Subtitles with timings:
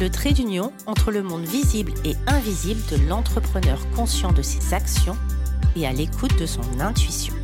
[0.00, 5.16] le trait d'union entre le monde visible et invisible de l'entrepreneur conscient de ses actions
[5.74, 7.34] et à l'écoute de son intuition.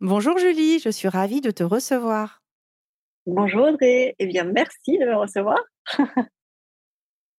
[0.00, 2.40] Bonjour Julie, je suis ravie de te recevoir.
[3.26, 5.58] Bonjour Audrey, eh bien merci de me recevoir.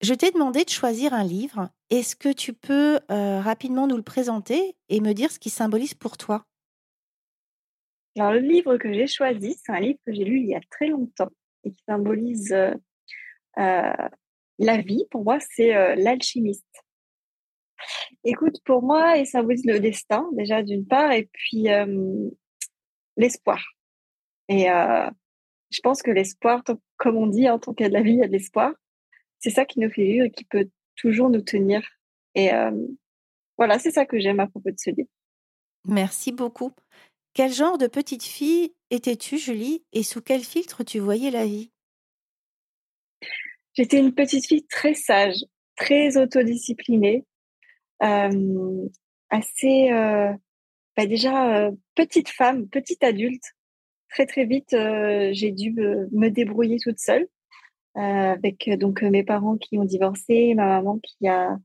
[0.02, 1.69] Je t'ai demandé de choisir un livre.
[1.89, 5.94] Est-ce que tu peux euh, rapidement nous le présenter et me dire ce qu'il symbolise
[5.94, 6.45] pour toi?
[8.17, 10.61] Alors, le livre que j'ai choisi, c'est un livre que j'ai lu il y a
[10.72, 11.31] très longtemps
[11.66, 12.73] et qui symbolise euh,
[13.58, 14.09] euh,
[14.58, 15.03] la vie.
[15.11, 16.66] Pour moi, c'est L'Alchimiste.
[18.23, 21.67] Écoute, pour moi, il symbolise le destin, déjà d'une part, et puis
[23.16, 23.63] l'espoir.
[24.50, 26.61] Et je pense que l'espoir,
[26.97, 28.34] comme on dit, en tant qu'il y a de la vie, il y a de
[28.34, 28.73] l'espoir
[29.39, 31.81] c'est ça qui nous fait vivre et qui peut toujours nous tenir.
[32.35, 32.71] Et euh,
[33.57, 35.09] voilà, c'est ça que j'aime à propos de ce livre.
[35.85, 36.71] Merci beaucoup.
[37.33, 41.71] Quel genre de petite fille étais-tu, Julie, et sous quel filtre tu voyais la vie?
[43.73, 45.45] J'étais une petite fille très sage,
[45.75, 47.23] très autodisciplinée,
[48.03, 48.87] euh,
[49.29, 50.33] assez, euh,
[50.97, 53.43] bah déjà petite femme, petite adulte.
[54.09, 57.29] Très très vite, j'ai dû me débrouiller toute seule.
[58.00, 61.58] Euh, avec euh, donc euh, mes parents qui ont divorcé, ma maman qui a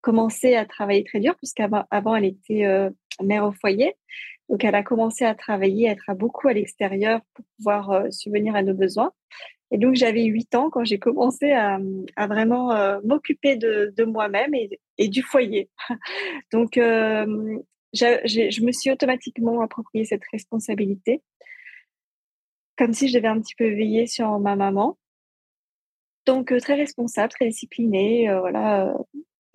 [0.00, 2.64] commencé à travailler très dur puisqu'avant avant elle était
[3.22, 3.94] mère au foyer.
[4.48, 8.62] Donc elle a commencé à travailler, à être beaucoup à l'extérieur pour pouvoir subvenir à
[8.62, 9.12] nos besoins.
[9.72, 11.78] Et donc j'avais 8 ans quand j'ai commencé à,
[12.28, 15.68] vraiment m'occuper de, moi-même et, du foyer.
[16.52, 21.20] donc je me suis automatiquement approprié cette responsabilité,
[22.78, 24.96] comme si je devais un petit peu veiller sur ma maman.
[26.26, 28.96] Donc très responsable, très disciplinée, voilà.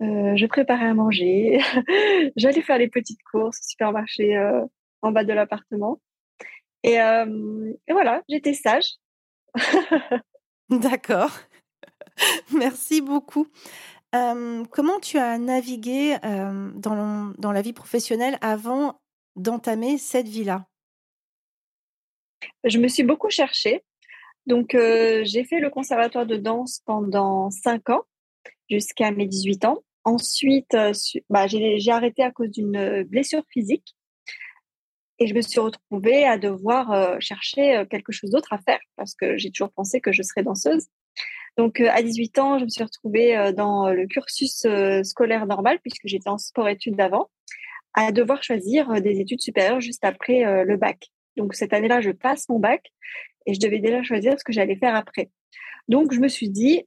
[0.00, 1.60] je préparais à manger,
[2.36, 4.36] j'allais faire les petites courses au supermarché
[5.02, 6.00] en bas de l'appartement.
[6.82, 8.94] Et, et, voilà, j'étais sage.
[10.70, 11.30] D'accord.
[12.52, 13.46] Merci beaucoup.
[14.12, 19.00] comment tu as navigué dans, dans la vie professionnelle avant
[19.36, 20.66] d'entamer cette vie-là?
[22.64, 23.82] Je me suis beaucoup cherchée.
[24.46, 28.02] Donc, euh, j'ai fait le conservatoire de danse pendant cinq ans,
[28.68, 29.82] jusqu'à mes 18 ans.
[30.04, 30.92] Ensuite, euh,
[31.30, 33.94] bah, j'ai arrêté à cause d'une blessure physique.
[35.18, 39.14] Et je me suis retrouvée à devoir euh, chercher quelque chose d'autre à faire parce
[39.14, 40.88] que j'ai toujours pensé que je serais danseuse.
[41.56, 44.66] Donc, à 18 ans, je me suis retrouvée dans le cursus
[45.04, 47.28] scolaire normal puisque j'étais en sport-études d'avant,
[47.92, 51.10] à devoir choisir des études supérieures juste après le bac.
[51.36, 52.90] Donc, cette année-là, je passe mon bac
[53.46, 55.30] et je devais déjà choisir ce que j'allais faire après.
[55.88, 56.84] Donc, je me suis dit,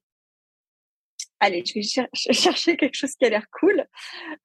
[1.40, 1.82] allez, je vais
[2.34, 3.86] chercher quelque chose qui a l'air cool.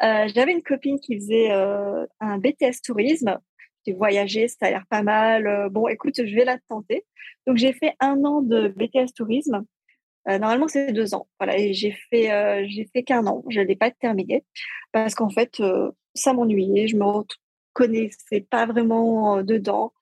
[0.03, 3.39] Euh, j'avais une copine qui faisait euh, un BTS tourisme.
[3.87, 5.47] J'ai voyagé, ça a l'air pas mal.
[5.47, 7.07] Euh, bon, écoute, je vais la tenter.
[7.47, 9.65] Donc, j'ai fait un an de BTS tourisme.
[10.27, 11.29] normalement, c'est deux ans.
[11.39, 13.43] Voilà, et j'ai fait, j'ai fait qu'un an.
[13.49, 14.45] Je l'ai pas terminé
[14.93, 15.63] parce qu'en fait,
[16.15, 16.89] ça m'ennuyait.
[16.89, 17.25] Je me
[17.73, 19.93] connaissais pas vraiment dedans.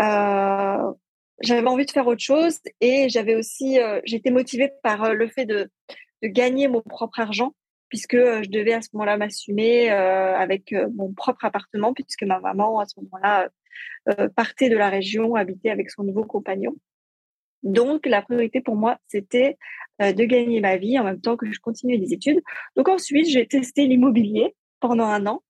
[0.00, 0.92] Euh,
[1.42, 5.28] j'avais envie de faire autre chose et j'avais aussi, euh, j'étais motivée par euh, le
[5.28, 5.68] fait de,
[6.22, 7.54] de, gagner mon propre argent
[7.88, 12.78] puisque euh, je devais à ce moment-là m'assumer avec mon propre appartement puisque ma maman
[12.78, 13.48] à ce moment-là
[14.36, 16.74] partait de la région, habitait avec son nouveau compagnon.
[17.62, 19.56] Donc la priorité pour moi c'était
[20.00, 22.40] de gagner ma vie en même temps que je continuais des études.
[22.76, 25.42] Donc ensuite j'ai testé l'immobilier pendant un an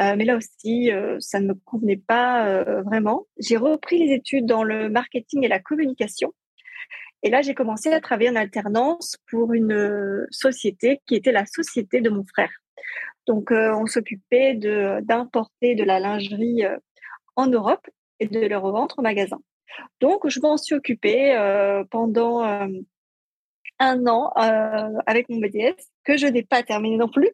[0.00, 3.26] euh, mais là aussi, euh, ça ne me convenait pas euh, vraiment.
[3.38, 6.32] J'ai repris les études dans le marketing et la communication.
[7.22, 12.00] Et là, j'ai commencé à travailler en alternance pour une société qui était la société
[12.00, 12.50] de mon frère.
[13.26, 16.64] Donc, on s'occupait de d'importer de la lingerie
[17.36, 17.88] en Europe
[18.20, 19.38] et de le revendre au magasin.
[20.00, 21.34] Donc, je m'en suis occupée
[21.90, 22.42] pendant
[23.78, 24.28] un an
[25.06, 27.30] avec mon BDS que je n'ai pas terminé non plus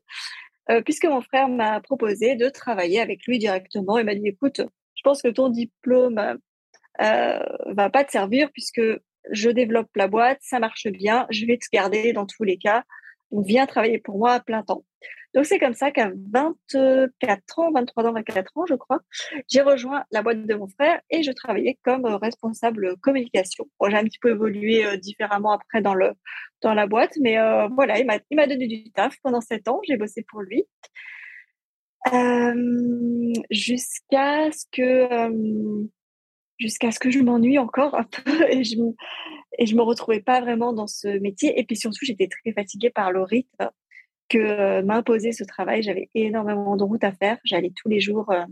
[0.70, 3.98] euh, puisque mon frère m'a proposé de travailler avec lui directement.
[3.98, 4.60] Il m'a dit, écoute,
[4.94, 6.38] je pense que ton diplôme
[7.00, 8.82] euh, va pas te servir puisque
[9.30, 12.84] je développe la boîte, ça marche bien, je vais te garder dans tous les cas.
[13.30, 14.84] Donc, viens travailler pour moi à plein temps.
[15.34, 19.00] Donc c'est comme ça qu'à 24 ans, 23 ans, 24 ans, je crois,
[19.48, 23.66] j'ai rejoint la boîte de mon frère et je travaillais comme responsable communication.
[23.88, 26.12] j'ai un petit peu évolué euh, différemment après dans le
[26.62, 29.80] dans la boîte, mais euh, voilà, il m'a donné du taf pendant 7 ans.
[29.86, 30.64] J'ai bossé pour lui.
[32.12, 35.88] Euh, jusqu'à ce que
[36.58, 38.76] jusqu'à ce que je m'ennuie encore un peu et je
[39.58, 42.90] et je me retrouvais pas vraiment dans ce métier et puis surtout j'étais très fatiguée
[42.90, 43.70] par le rythme
[44.30, 45.82] que euh, m'imposait ce travail.
[45.82, 47.36] J'avais énormément de route à faire.
[47.44, 48.44] J'allais tous les jours euh,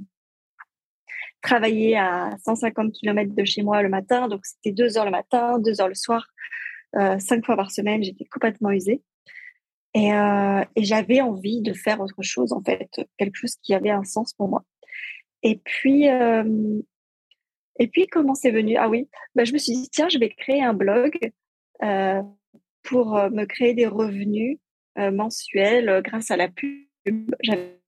[1.40, 4.28] travailler à 150 km de chez moi le matin.
[4.28, 6.26] Donc c'était deux heures le matin deux heures le soir
[6.96, 8.02] euh, cinq fois par semaine.
[8.02, 9.00] J'étais complètement usée.
[9.94, 14.04] Et, euh, j'avais envie de faire autre chose en fait quelque chose qui avait un
[14.04, 14.64] sens pour moi.
[15.42, 16.06] Et puis
[17.80, 18.76] et puis, comment c'est venu?
[18.76, 21.16] Ah oui, bah, je me suis dit, tiens, je vais créer un blog
[22.82, 24.58] pour me créer des revenus
[24.98, 26.84] euh, mensuels euh, grâce à la pub.
[27.42, 27.78] J'avais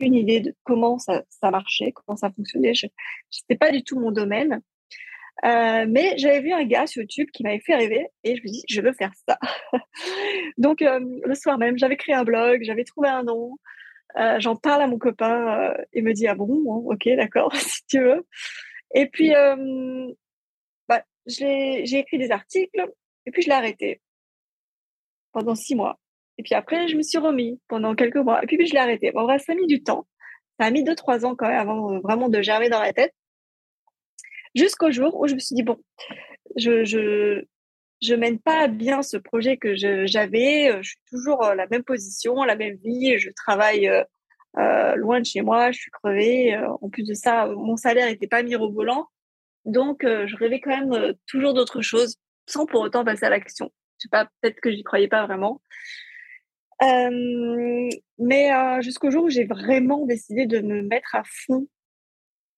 [0.00, 2.74] une idée de comment ça, ça marchait, comment ça fonctionnait.
[2.74, 4.60] Je n'était pas du tout mon domaine.
[5.44, 8.48] Euh, mais j'avais vu un gars sur YouTube qui m'avait fait rêver et je me
[8.48, 9.38] dis, je veux faire ça.
[10.58, 13.56] Donc, le soir même, j'avais créé un blog, j'avais trouvé un nom.
[14.38, 15.74] J'en parle à mon copain.
[15.92, 16.46] il me dit, ah bon,
[16.90, 18.26] ok, d'accord, si tu veux.
[18.94, 19.32] Et puis,
[20.88, 22.86] bah, j'ai écrit des articles
[23.26, 24.00] et puis je l'ai arrêté
[25.32, 25.98] pendant six mois.
[26.38, 28.42] Et puis après, je me suis remis pendant quelques mois.
[28.42, 29.12] Et puis, je l'ai arrêté.
[29.12, 30.06] Bon, vrai, ça a mis du temps.
[30.58, 32.92] Ça a mis deux, trois ans quand même avant euh, vraiment de germer dans la
[32.92, 33.14] tête.
[34.54, 35.78] Jusqu'au jour où je me suis dit, bon,
[36.56, 37.44] je, je,
[38.02, 40.70] je mène pas bien ce projet que j'avais.
[40.80, 43.18] Je suis toujours la même position, la même vie.
[43.18, 44.04] Je travaille euh,
[44.58, 46.54] euh, loin de chez moi, je suis crevée.
[46.54, 49.08] Euh, en plus de ça, mon salaire n'était pas mirobolant.
[49.64, 52.16] Donc, euh, je rêvais quand même toujours d'autres choses,
[52.46, 53.72] sans pour autant passer à l'action.
[53.98, 55.60] Je sais pas, peut-être que j'y croyais pas vraiment.
[58.18, 61.66] Mais jusqu'au jour où j'ai vraiment décidé de me mettre à fond,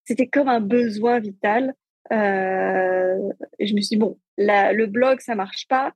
[0.05, 1.73] c'était comme un besoin vital.
[2.11, 5.93] et je me suis dit, bon, le blog, ça marche pas.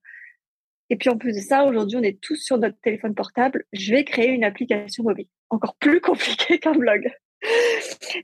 [0.91, 3.63] Et puis en plus de ça, aujourd'hui, on est tous sur notre téléphone portable.
[3.71, 7.09] Je vais créer une application mobile, encore plus compliquée qu'un blog.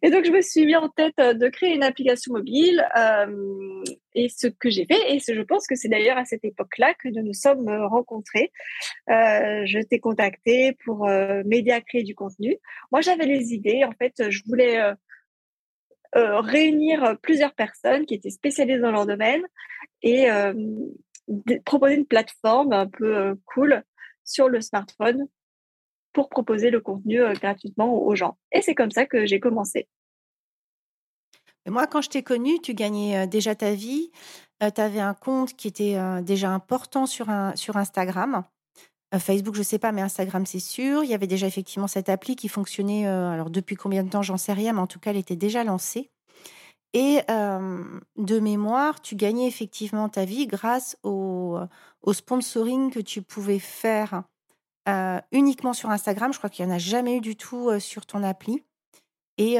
[0.02, 2.86] Et donc, je me suis mis en tête euh, de créer une application mobile.
[2.98, 3.84] Euh,
[4.14, 7.08] et ce que j'ai fait, et je pense que c'est d'ailleurs à cette époque-là que
[7.10, 8.52] nous nous sommes euh, rencontrés.
[9.08, 11.08] Je t'ai contacté pour
[11.46, 12.58] m'aider à créer du contenu.
[12.92, 13.84] Moi, j'avais les idées.
[13.84, 14.80] En fait, je voulais
[16.14, 19.44] réunir plusieurs personnes qui étaient spécialisées dans leur domaine
[20.02, 20.28] et
[21.66, 23.84] proposer une plateforme un peu cool
[24.24, 25.28] sur le smartphone
[26.18, 28.40] pour proposer le contenu euh, gratuitement aux gens.
[28.52, 29.88] Et c'est comme ça que j'ai commencé.
[31.68, 34.10] moi, quand je t'ai connue, tu gagnais euh, déjà ta vie.
[34.60, 38.44] tu avais un compte qui était déjà important sur, un, sur Instagram.
[39.20, 41.04] Facebook, je sais pas, mais Instagram, c'est sûr.
[41.04, 43.06] Il y avait déjà effectivement cette appli qui fonctionnait.
[43.06, 45.64] alors, depuis combien de temps, j'en sais rien, mais en tout cas, elle était déjà
[45.64, 46.10] lancée.
[46.94, 51.60] Et de mémoire, tu gagnais effectivement ta vie grâce au
[52.12, 54.24] sponsoring que tu pouvais faire
[55.32, 56.34] uniquement sur Instagram.
[56.34, 58.64] Je crois qu'il n'y en a jamais eu du tout sur ton appli.
[59.38, 59.60] Et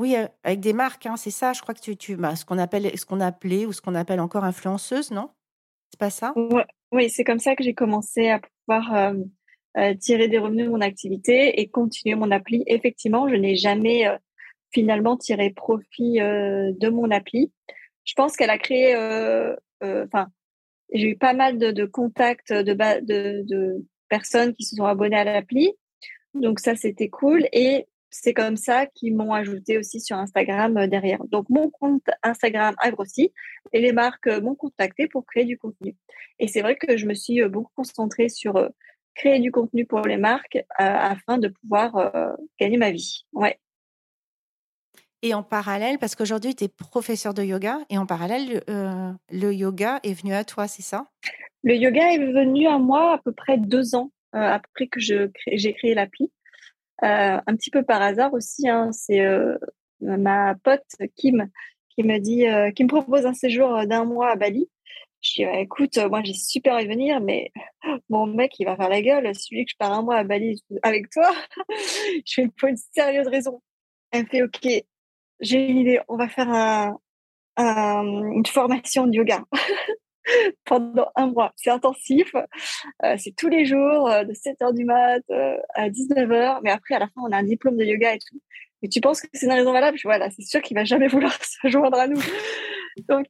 [0.00, 1.52] oui, avec des marques, hein, c'est ça.
[1.52, 3.94] Je crois que tu, tu bah, ce qu'on appelle, ce qu'on appelait ou ce qu'on
[3.94, 5.30] appelle encore influenceuse, non?
[5.90, 6.34] C'est pas ça?
[6.92, 9.14] Oui, c'est comme ça que j'ai commencé à pouvoir
[10.00, 12.64] tirer des revenus de mon activité et continuer mon appli.
[12.66, 14.06] Effectivement, je n'ai jamais
[14.70, 17.52] finalement tirer profit euh, de mon appli.
[18.04, 20.28] Je pense qu'elle a créé, euh, euh, enfin,
[20.92, 25.18] j'ai eu pas mal de, de contacts de, de, de, personnes qui se sont abonnées
[25.18, 25.72] à l'appli.
[26.34, 27.46] Donc ça, c'était cool.
[27.52, 31.22] Et c'est comme ça qu'ils m'ont ajouté aussi sur Instagram derrière.
[31.26, 33.32] Donc mon compte Instagram a grossi
[33.72, 35.94] et les marques m'ont contacté pour créer du contenu.
[36.38, 38.70] Et c'est vrai que je me suis beaucoup concentrée sur
[39.14, 43.26] créer du contenu pour les marques afin de pouvoir gagner ma vie.
[43.32, 43.58] Ouais.
[45.22, 49.52] Et en parallèle, parce qu'aujourd'hui, tu es professeur de yoga, et en parallèle, euh, le
[49.52, 51.08] yoga est venu à toi, c'est ça?
[51.64, 55.74] Le yoga est venu à moi à peu près deux ans euh, après que j'ai
[55.74, 56.30] créé l'appli.
[57.02, 59.24] Euh, un petit peu par hasard aussi, hein, c'est
[60.00, 61.48] ma pote Kim
[61.90, 62.44] qui me dit,
[62.74, 64.68] qui me propose un séjour d'un mois à Bali.
[65.20, 67.50] Je dis, bah, écoute, moi j'ai super envie de venir, mais
[68.08, 69.34] mon mec, il va faire la gueule.
[69.34, 71.28] Celui que je pars un mois à Bali avec toi,
[72.24, 73.60] je fais pour une sérieuse raison.
[74.12, 74.84] Elle me fait, OK,
[75.40, 76.96] j'ai une idée, on va faire un,
[77.56, 79.44] une formation de yoga
[80.64, 81.52] pendant un mois.
[81.56, 82.34] C'est intensif,
[83.04, 86.94] euh, c'est tous les jours, euh, de 7h du mat euh, à 19h, mais après,
[86.94, 88.40] à la fin, on a un diplôme de yoga et tout.
[88.82, 89.98] Et tu penses que c'est une raison valable?
[90.04, 92.22] Voilà, c'est sûr qu'il va jamais vouloir se joindre à nous.
[93.08, 93.26] Donc,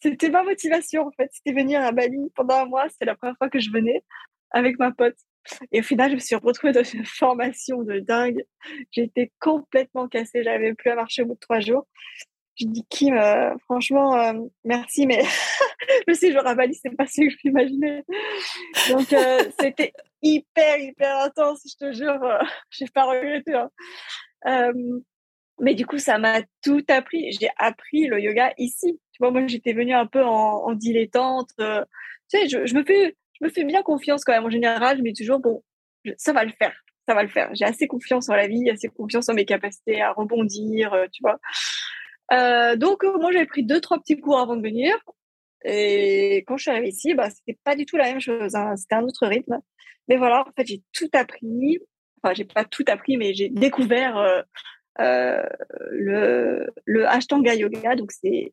[0.00, 1.30] c'était ma motivation, en fait.
[1.32, 2.88] C'était venir à Bali pendant un mois.
[2.90, 4.02] C'était la première fois que je venais
[4.50, 5.16] avec ma pote.
[5.72, 8.44] Et au final, je me suis retrouvée dans une formation de dingue.
[8.90, 11.86] J'étais complètement cassée, j'avais plus à marcher au bout de trois jours.
[12.58, 14.32] Je dis Kim, euh, franchement, euh,
[14.64, 15.22] merci, mais
[16.06, 18.02] le séjour à Bali, c'est pas ce que je m'imaginais.
[18.90, 22.18] Donc, euh, c'était hyper, hyper intense, je te jure.
[22.70, 23.52] Je n'ai pas regretté.
[24.44, 24.72] Hein.
[25.60, 27.30] mais du coup, ça m'a tout appris.
[27.38, 28.98] J'ai appris le yoga ici.
[29.12, 31.50] Tu vois, moi, j'étais venue un peu en, dilettante.
[31.58, 31.64] tu
[32.28, 34.44] sais, je, me fais, je me fais bien confiance quand même.
[34.44, 35.62] En général, je me dis toujours, bon,
[36.16, 36.74] ça va le faire.
[37.08, 37.50] Ça va le faire.
[37.54, 41.38] J'ai assez confiance en la vie, assez confiance en mes capacités à rebondir, tu vois.
[42.32, 44.96] Euh, donc, euh, moi, j'avais pris deux, trois petits cours avant de venir.
[45.64, 48.54] Et quand je suis arrivée ici, bah, c'était pas du tout la même chose.
[48.54, 48.76] Hein.
[48.76, 49.58] C'était un autre rythme.
[50.08, 51.78] Mais voilà, en fait, j'ai tout appris.
[52.22, 54.42] Enfin, j'ai pas tout appris, mais j'ai découvert euh,
[55.00, 55.42] euh,
[55.90, 57.96] le, le Ashtanga Yoga.
[57.96, 58.52] Donc, c'est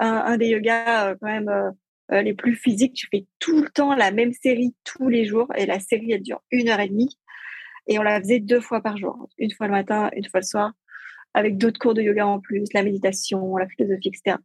[0.00, 1.72] un, des yogas quand même
[2.10, 2.94] les plus physiques.
[2.94, 5.48] Tu fais tout le temps la même série tous les jours.
[5.56, 7.18] Et la série, elle dure une heure et demie.
[7.86, 9.28] Et on la faisait deux fois par jour.
[9.38, 10.72] Une fois le matin, une fois le soir
[11.34, 14.38] avec d'autres cours de yoga en plus, la méditation, la philosophie, etc.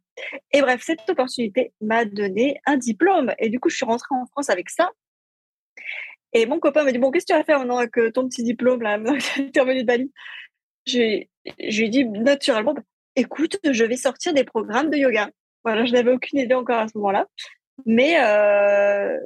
[0.52, 3.32] Et bref, cette opportunité m'a donné un diplôme.
[3.38, 4.90] Et du coup, je suis rentrée en France avec ça.
[6.32, 8.42] Et mon copain m'a dit, bon, qu'est-ce que tu vas faire maintenant avec ton petit
[8.42, 8.98] diplôme, là,
[9.34, 10.12] tu es revenu de Bali?
[10.86, 11.24] Je
[11.58, 12.82] lui ai dit naturellement, bah,
[13.16, 15.30] écoute, je vais sortir des programmes de yoga.
[15.64, 17.26] Voilà, je n'avais aucune idée encore à ce moment-là.
[17.86, 19.18] Mais euh,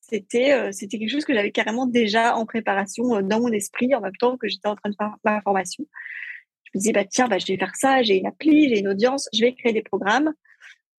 [0.00, 3.94] c'était euh, c'était quelque chose que j'avais carrément déjà en préparation euh, dans mon esprit
[3.94, 5.84] en même temps que j'étais en train de faire ma formation
[6.74, 9.28] me disais, bah, tiens, bah, je vais faire ça, j'ai une appli, j'ai une audience,
[9.32, 10.32] je vais créer des programmes.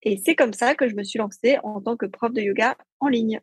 [0.04, 2.78] Et c'est comme ça que je me suis lancée en tant que prof de yoga
[3.00, 3.42] en ligne.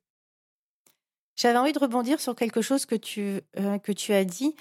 [1.36, 3.40] J'avais envie de rebondir sur quelque chose que tu,
[3.82, 4.54] que tu as dit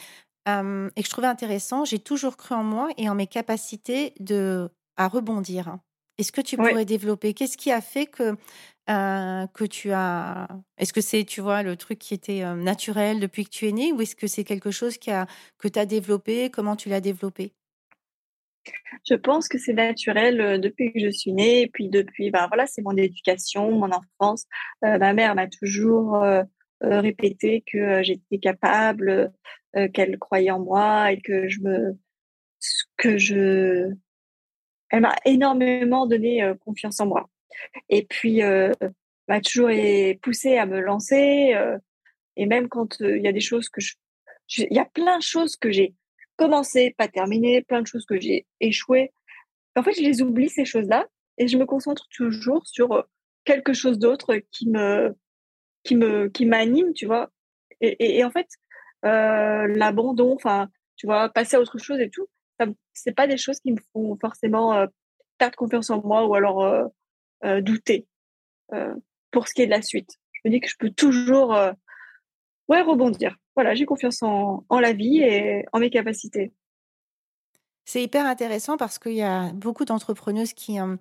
[0.48, 1.86] et que je trouvais intéressant.
[1.86, 5.78] J'ai toujours cru en moi et en mes capacités de, à rebondir.
[6.18, 7.34] Est-ce que tu pourrais développer?
[7.34, 8.36] Qu'est-ce qui a fait que,
[8.90, 10.48] euh, que tu as.
[10.78, 13.72] Est-ce que c'est, tu vois, le truc qui était euh, naturel depuis que tu es
[13.72, 15.28] né ou est-ce que c'est quelque chose qui a,
[15.58, 16.50] que tu as développé?
[16.50, 17.54] Comment tu l'as développé?
[19.10, 21.62] Je pense que c'est naturel euh, depuis que je suis née.
[21.62, 24.46] Et puis depuis, bah voilà, c'est mon éducation, mon enfance.
[24.82, 26.24] Ma mère m'a toujours
[26.82, 29.32] répété que j'étais capable,
[29.94, 31.98] qu'elle croyait en moi et que je me,
[32.98, 33.92] que je,
[34.92, 37.30] elle m'a énormément donné confiance en moi.
[37.90, 38.42] Et puis,
[39.28, 39.70] m'a toujours
[40.22, 41.56] poussé à me lancer.
[42.36, 43.94] et même quand il y a des choses que je,
[44.58, 45.96] il y a plein de choses que j'ai
[46.36, 49.12] commencé, pas terminé, plein de choses que j'ai échoué.
[49.76, 51.08] En fait, je les oublie ces choses-là
[51.38, 53.02] et je me concentre toujours sur euh,
[53.46, 55.16] quelque chose d'autre qui me
[55.84, 57.30] qui me qui m'anime, tu vois.
[57.80, 58.48] Et, en fait,
[59.06, 62.28] euh, l'abandon, enfin, tu vois, passer à autre chose et tout,
[62.94, 64.88] c'est pas des choses qui me font forcément euh,
[65.38, 66.90] perdre confiance en moi ou alors
[67.62, 68.06] douter
[69.32, 70.20] pour ce qui est de la suite.
[70.34, 71.50] Je me dis que je peux toujours
[72.68, 76.54] ouais rebondir voilà, j'ai confiance en, la vie et en mes capacités.
[77.86, 80.96] C'est hyper intéressant parce qu'il y a beaucoup d'entrepreneuses qui, euh,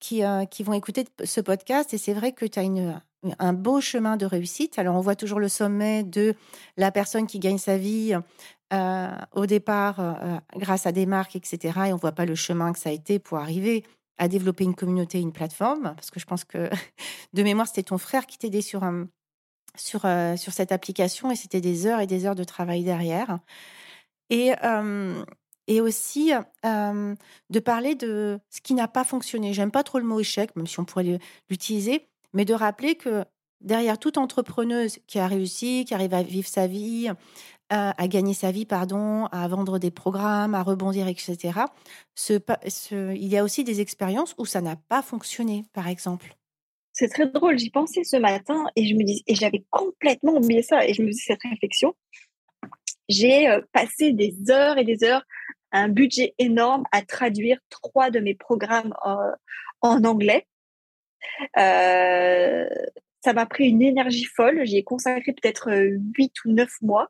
[0.00, 3.00] qui, euh, qui, vont écouter ce podcast et c'est vrai que tu as une,
[3.38, 4.78] un beau chemin de réussite.
[4.78, 6.34] Alors, on voit toujours le sommet de
[6.76, 8.16] la personne qui gagne sa vie
[8.72, 11.80] euh, au départ grâce à des marques, etc.
[11.86, 13.84] Et on voit pas le chemin que ça a été pour arriver
[14.18, 15.94] à développer une communauté, une plateforme.
[15.94, 16.70] Parce que je pense que
[17.32, 18.82] de mémoire, c'était ton frère qui t'aidait sur
[19.76, 23.38] sur, euh, sur cette application et c'était des heures et des heures de travail derrière.
[24.30, 24.52] Et,
[25.66, 26.32] et aussi
[26.64, 29.54] de parler de ce qui n'a pas fonctionné.
[29.54, 33.24] J'aime pas trop le mot échec, même si on pourrait l'utiliser, mais de rappeler que
[33.60, 37.10] derrière toute entrepreneuse qui a réussi, qui arrive à vivre sa vie,
[37.70, 41.60] à gagner sa vie, pardon, à vendre des programmes, à rebondir, etc.,
[42.90, 46.38] il y a aussi des expériences où ça n'a pas fonctionné, par exemple.
[46.98, 50.84] C'est très drôle, j'y pensais ce matin et je me et j'avais complètement oublié ça
[50.84, 51.94] et je me dis cette réflexion.
[53.08, 55.22] J'ai euh, passé des heures et des heures,
[55.70, 58.94] un budget énorme à traduire trois de mes programmes
[59.80, 60.48] en, anglais.
[61.56, 62.68] Euh,
[63.20, 64.64] ça m'a pris une énergie folle.
[64.64, 67.08] J'y ai consacré peut-être euh, huit ou neuf mois.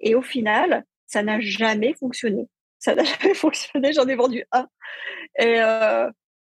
[0.00, 2.48] Et au final, ça n'a jamais fonctionné.
[2.78, 3.92] Ça n'a jamais fonctionné.
[3.92, 4.68] J'en ai vendu un.
[5.38, 5.56] Et,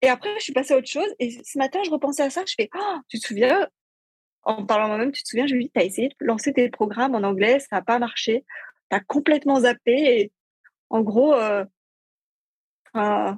[0.02, 1.14] et après, je suis passée à autre chose.
[1.18, 2.42] Et ce matin, je repensais à ça.
[2.46, 3.68] Je fais, oh, tu te souviens,
[4.46, 6.70] en parlant moi-même, tu te souviens, je lui dis, tu as essayé de lancer tes
[6.70, 8.44] programmes en anglais, ça n'a pas marché.
[8.90, 9.92] Tu as complètement zappé.
[9.92, 10.32] Et
[10.88, 11.64] en gros, euh,
[12.94, 13.32] euh,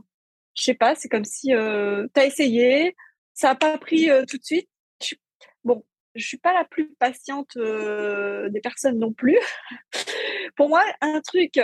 [0.55, 2.95] je sais pas, c'est comme si euh, tu as essayé,
[3.39, 4.69] ça n'a pas pris tout de suite.
[5.63, 5.85] bon,
[6.17, 9.39] je suis pas la plus patiente des personnes non plus.
[10.57, 11.61] Pour moi, un truc,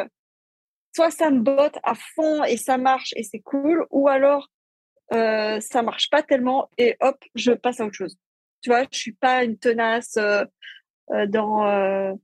[0.94, 4.48] soit ça me botte à fond et ça marche et c'est cool, ou alors
[5.12, 8.16] euh, ça marche pas tellement et hop, je passe à autre chose.
[8.62, 10.16] Tu vois, je suis pas une tenace.
[11.28, 12.16] Dans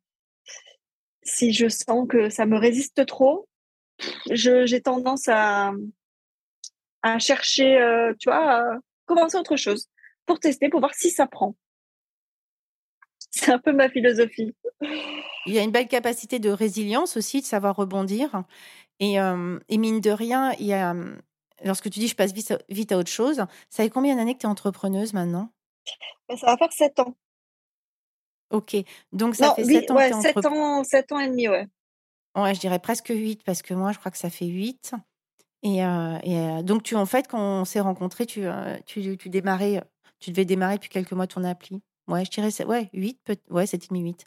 [1.23, 3.49] si je sens que ça me résiste trop,
[4.31, 5.73] j'ai tendance à,
[7.03, 7.77] à chercher,
[8.21, 8.81] tu vois,
[9.15, 9.89] commencer autre chose
[10.27, 11.55] pour tester, pour voir si ça prend.
[13.31, 14.55] C'est un peu ma philosophie.
[15.47, 18.45] Il y a une belle capacité de résilience aussi, de savoir rebondir.
[18.99, 20.95] Et, et mine de rien, il y a,
[21.65, 24.47] lorsque tu dis je passe vite, à autre chose, ça fait combien d'années que tu
[24.47, 25.51] es entrepreneuse maintenant?
[26.29, 27.15] Bah, Ça va faire 7 ans.
[28.51, 28.77] Ok,
[29.13, 31.69] donc ça fait 7 ans ouais, 7 ans, 7 ans et demi, ouais.
[32.37, 34.95] Ouais, je dirais presque 8 parce que moi, je crois que ça fait 8.
[35.63, 38.45] Et, et euh, donc, tu, en fait, quand on s'est rencontrés, tu,
[38.87, 39.83] tu, tu, démarrais,
[40.19, 41.83] tu devais démarrer depuis quelques mois ton appli.
[42.09, 44.27] Ouais, je dirais ouais, 8, peut, ouais, 7,5, 8.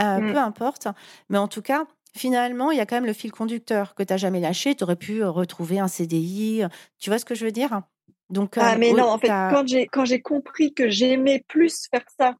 [0.00, 0.32] Euh, mmh.
[0.32, 0.88] Peu importe.
[1.30, 4.12] Mais en tout cas, finalement, il y a quand même le fil conducteur que tu
[4.12, 4.74] n'as jamais lâché.
[4.74, 6.64] Tu aurais pu retrouver un CDI.
[6.98, 7.80] Tu vois ce que je veux dire?
[8.30, 9.28] Donc, Ah, mais non, en fait,
[9.92, 12.34] quand j'ai compris que j'aimais plus faire ça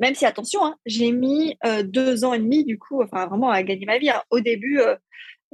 [0.00, 3.62] même si, attention, hein, j'ai mis deux ans et demi, du coup, enfin, vraiment à
[3.62, 4.10] gagner ma vie.
[4.10, 4.22] Hein.
[4.30, 4.80] Au début,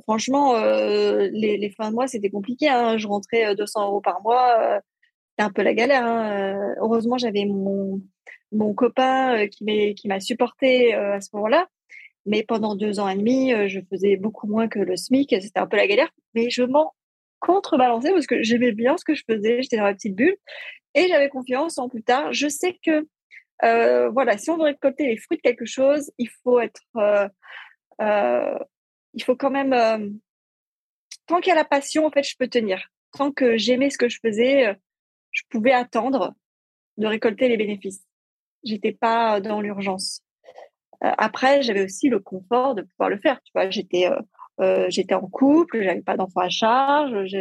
[0.03, 2.69] franchement, les, les, fins de mois, c'était compliqué.
[2.69, 2.99] Hein.
[2.99, 4.81] Je rentrais 200 euros par mois.
[5.31, 6.75] c'était un peu la galère.
[6.81, 8.03] Heureusement, j'avais mon,
[8.75, 11.67] copain qui m'a supporté à ce moment-là.
[12.27, 15.35] Mais pendant deux ans et demi, je faisais beaucoup moins que le SMIC.
[15.41, 16.11] C'était un peu la galère.
[16.35, 16.93] Mais je m'en
[17.41, 19.63] contrebalançais parce que j'aimais bien ce que je faisais.
[19.63, 20.37] J'étais dans ma petite bulle.
[20.95, 22.33] Et j'avais confiance en plus tard.
[22.33, 23.07] Je sais que
[23.65, 27.29] euh, voilà, si on veut récolter les fruits de quelque chose, il faut être, euh,
[28.01, 28.59] euh,
[29.15, 30.21] il faut quand même,
[31.27, 32.89] tant qu'il y a la passion, en fait, je peux tenir.
[33.13, 34.77] Tant que j'aimais ce que je faisais,
[35.33, 36.35] je pouvais attendre
[36.97, 38.05] de récolter les bénéfices.
[38.63, 40.23] J'étais pas dans l'urgence.
[41.01, 43.41] après, j'avais aussi le confort de pouvoir le faire.
[43.43, 44.09] Tu vois, j'étais,
[44.89, 47.37] j'étais en couple, j'avais pas d'enfants à charge.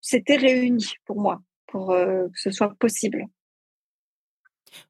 [0.00, 3.26] C'était réuni pour moi, pour que ce soit possible.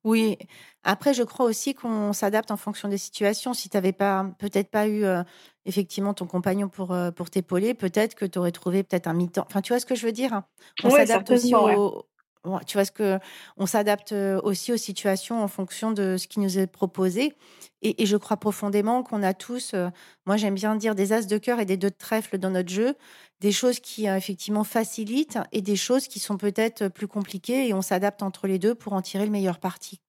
[0.05, 0.39] Oui,
[0.85, 3.55] après, je crois aussi qu'on s'adapte en fonction des situations.
[3.55, 5.05] Si tu n'avais pas, peut-être pas eu
[5.65, 9.45] effectivement ton compagnon pour, pour t'épauler, peut-être que tu aurais trouvé peut-être un mi-temps.
[9.49, 10.43] Enfin, tu vois ce que je veux dire?
[10.85, 12.07] On s'adapte aussi au,
[12.67, 13.19] tu vois ce que
[13.57, 17.35] on s'adapte aussi aux situations en fonction de ce qui nous est proposé.
[17.83, 19.75] Et, je crois profondément qu'on a tous,
[20.27, 22.71] moi j'aime bien dire des as de cœur et des deux de trèfle dans notre
[22.71, 22.97] jeu,
[23.41, 27.83] des choses qui effectivement facilitent et des choses qui sont peut-être plus compliquées et on
[27.83, 30.01] s'adapte entre les deux pour en tirer le meilleur parti.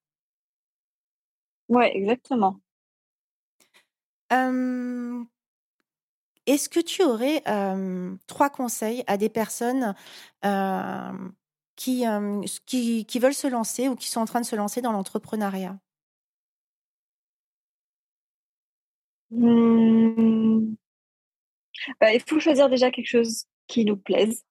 [1.69, 2.59] Ouais, exactement.
[6.47, 7.43] Est-ce que tu aurais
[8.27, 9.93] trois conseils à des personnes
[11.77, 12.03] qui,
[12.65, 15.77] qui, qui, veulent se lancer ou qui sont en train de se lancer dans l'entrepreneuriat
[19.31, 20.73] mmh.
[22.01, 24.43] bah, Il faut choisir déjà quelque chose qui nous plaise.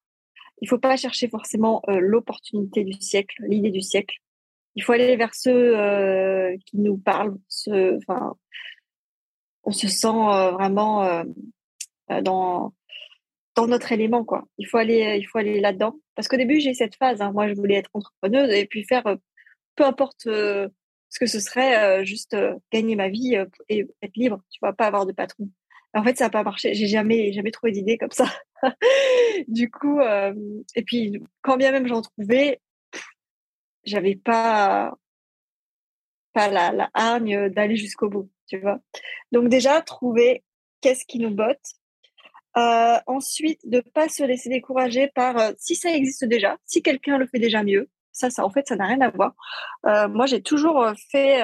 [0.62, 4.16] Il ne faut pas chercher forcément l'opportunité du siècle, l'idée du siècle.
[4.74, 7.36] Il faut aller vers ceux qui nous parlent.
[7.48, 7.98] Ce,
[9.64, 11.24] on se sent vraiment
[12.22, 12.72] dans,
[13.56, 14.24] dans notre élément.
[14.24, 14.46] Quoi.
[14.58, 15.98] Il faut aller, il faut aller là-dedans.
[16.14, 17.20] Parce qu'au début, j'ai cette phase.
[17.20, 17.32] Hein.
[17.32, 19.16] Moi, je voulais être entrepreneuse et puis faire euh,
[19.74, 20.68] peu importe euh,
[21.08, 22.36] ce que ce serait, euh, juste
[22.72, 23.36] gagner ma vie
[23.68, 24.42] et être libre.
[24.50, 25.48] Tu vois, pas avoir de patron.
[25.94, 26.74] En fait, ça n'a pas marché.
[26.74, 28.26] J'ai jamais, jamais trouvé d'idée comme ça.
[29.48, 32.60] du coup, et puis quand bien même j'en trouvais,
[33.84, 34.94] j'avais pas,
[36.34, 38.30] pas la, la hargne d'aller jusqu'au bout.
[38.46, 38.78] Tu vois.
[39.32, 40.44] Donc déjà, trouver
[40.82, 41.76] qu'est-ce qui nous botte
[42.56, 47.18] euh, ensuite, de pas se laisser décourager par euh, si ça existe déjà, si quelqu'un
[47.18, 47.88] le fait déjà mieux.
[48.12, 49.34] Ça, ça en fait, ça n'a rien à voir.
[49.86, 51.42] Euh, moi, j'ai toujours fait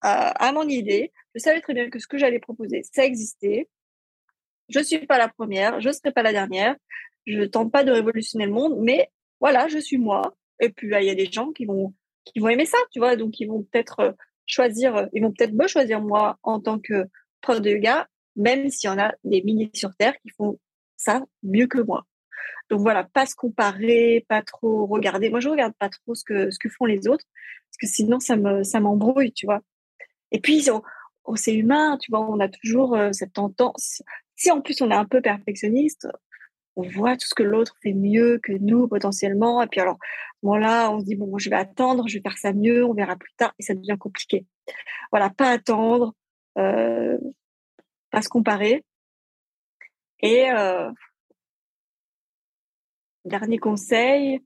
[0.00, 1.12] à mon idée.
[1.34, 3.68] Je savais très bien que ce que j'allais proposer, ça existait.
[4.70, 6.76] Je suis pas la première, je serai pas la dernière.
[7.26, 10.34] Je tente pas de révolutionner le monde, mais voilà, je suis moi.
[10.60, 11.94] Et puis il y a des gens qui vont
[12.24, 14.14] qui vont aimer ça, tu vois, donc ils vont peut-être
[14.46, 17.06] choisir, ils vont peut-être me choisir moi en tant que
[17.40, 18.08] prof de yoga
[18.38, 20.58] même s'il y en a des milliers sur Terre qui font
[20.96, 22.06] ça mieux que moi.
[22.70, 25.30] Donc voilà, pas se comparer, pas trop regarder.
[25.30, 27.24] Moi, je regarde pas trop ce que, ce que font les autres,
[27.70, 29.60] parce que sinon, ça me, ça m'embrouille, tu vois.
[30.32, 30.66] Et puis,
[31.36, 34.02] c'est humain, tu vois, on a toujours euh, cette tendance.
[34.36, 36.08] Si en plus on est un peu perfectionniste,
[36.76, 39.62] on voit tout ce que l'autre fait mieux que nous potentiellement.
[39.62, 39.98] Et puis alors,
[40.42, 43.16] voilà, on se dit, bon, je vais attendre, je vais faire ça mieux, on verra
[43.16, 44.46] plus tard, et ça devient compliqué.
[45.10, 46.14] Voilà, pas attendre,
[46.58, 47.18] euh,
[48.10, 48.84] pas se comparer.
[50.20, 50.90] Et euh,
[53.24, 54.40] dernier conseil,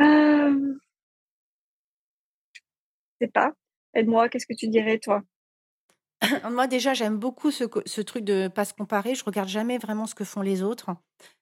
[0.00, 0.74] euh,
[2.54, 2.60] je
[3.20, 3.52] sais pas.
[3.94, 5.22] Aide-moi, qu'est-ce que tu dirais toi?
[6.50, 9.14] Moi déjà, j'aime beaucoup ce, ce, truc de pas se comparer.
[9.14, 10.90] Je regarde jamais vraiment ce que font les autres,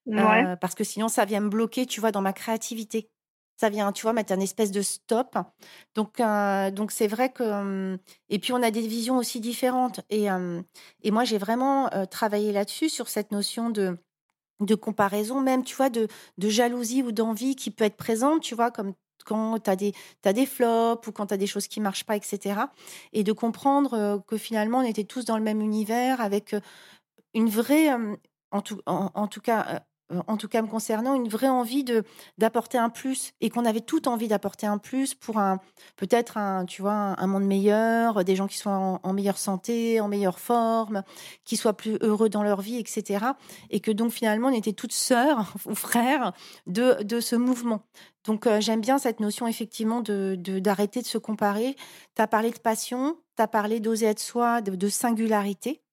[0.09, 3.11] euh, parce que sinon ça vient me bloquer, tu vois, dans ma créativité.
[3.57, 5.37] Ça vient, tu vois, mettre un espèce de stop.
[5.95, 6.21] Donc,
[6.75, 7.99] donc c'est vrai que.
[8.29, 10.01] Et puis, on a des visions aussi différentes.
[10.11, 10.27] Et,
[11.03, 13.97] et moi, j'ai vraiment travaillé là-dessus, sur cette notion de,
[14.61, 18.55] de comparaison, même, tu vois, de, de jalousie ou d'envie qui peut être présente, tu
[18.55, 19.77] vois, comme quand tu as
[20.25, 22.61] as des flops ou quand tu as des choses qui marchent pas, etc.
[23.13, 26.55] Et de comprendre que finalement, on était tous dans le même univers avec
[27.35, 27.91] une vraie,
[28.51, 29.79] en tout, en tout cas, euh,
[30.11, 32.05] en tout cas me concernant, une vraie envie de
[32.39, 35.61] d'apporter un plus et qu'on avait toute envie d'apporter un plus pour un
[35.97, 40.09] peut-être un tu vois un, monde meilleur, des gens qui soient en, meilleure santé, en
[40.09, 41.03] meilleure forme,
[41.45, 43.25] qui soient plus heureux dans leur vie, etc.
[43.71, 46.33] Et que donc finalement on était toutes sœurs ou frères
[46.67, 47.83] de de ce mouvement.
[48.25, 51.77] Donc euh, j'aime bien cette notion effectivement de d'arrêter de, se comparer.
[52.15, 55.84] Tu as parlé de passion, tu as parlé d'oser être soi, de singularité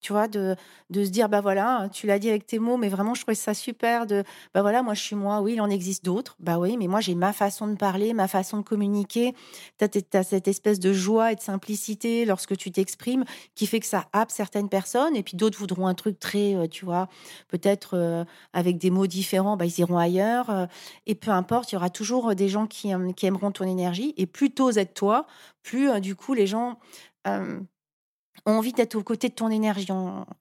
[0.00, 0.54] tu vois, de,
[0.90, 3.34] de se dire, bah voilà, tu l'as dit avec tes mots, mais vraiment, je trouvais
[3.34, 4.22] ça super de,
[4.54, 7.00] bah voilà, moi, je suis moi, oui, il en existe d'autres, bah oui, mais moi,
[7.00, 9.34] j'ai ma façon de parler, ma façon de communiquer.
[9.78, 13.86] Tu as, cette espèce de joie et de simplicité lorsque tu t'exprimes qui fait que
[13.86, 17.08] ça happe certaines personnes, et puis d'autres voudront un truc très, euh, tu vois,
[17.48, 20.50] peut-être euh, avec des mots différents, bah, ils iront ailleurs.
[20.50, 20.66] Euh,
[21.06, 24.26] et peu importe, il y aura toujours des gens qui, qui aimeront ton énergie, et
[24.26, 25.26] plus t'oses être toi,
[25.62, 26.78] plus, du coup, les gens
[28.46, 29.86] ont envie d'être aux côtés de ton énergie.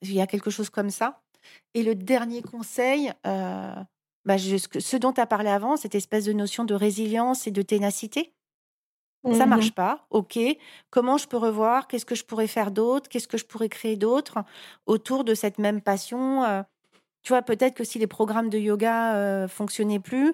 [0.02, 1.22] Il y a quelque chose comme ça.
[1.74, 3.74] Et le dernier conseil, euh,
[4.26, 7.62] bah, ce dont tu as parlé avant, cette espèce de notion de résilience et de
[7.62, 8.34] ténacité,
[9.34, 10.06] ça mmh marche pas.
[10.10, 10.40] Ok.
[10.90, 11.88] Comment je peux revoir?
[11.88, 13.10] Qu'est-ce que je pourrais faire d'autre?
[13.10, 14.40] Qu'est-ce que je pourrais créer d'autre
[14.86, 16.62] autour de cette même passion euh?
[17.24, 20.34] Tu vois, peut-être que si les programmes de yoga euh, fonctionnaient plus,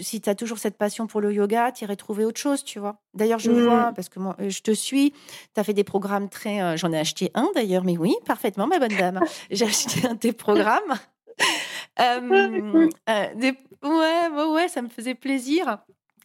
[0.00, 2.78] si tu as toujours cette passion pour le yoga, tu irais trouver autre chose, tu
[2.78, 2.96] vois.
[3.14, 5.12] D'ailleurs, je vois, parce que moi, je te suis,
[5.54, 6.62] tu as fait des programmes très.
[6.62, 9.20] Euh, j'en ai acheté un d'ailleurs, mais oui, parfaitement, ma bonne dame.
[9.50, 10.94] J'ai acheté un de tes programmes.
[12.00, 13.52] euh, des...
[13.82, 15.78] ouais, ouais, ouais, ça me faisait plaisir.